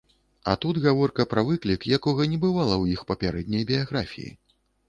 [0.41, 4.31] А тут гаворка пра выклік, якога не бывала ў іх папярэдняй біяграфіі.